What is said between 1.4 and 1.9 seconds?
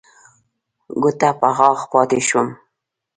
غاښ